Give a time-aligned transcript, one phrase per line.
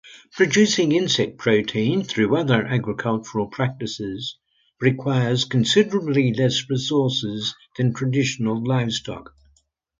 [0.31, 4.35] Producing insect protein through other agricultural practices
[4.79, 9.31] requires considerably less resources than traditional livestock.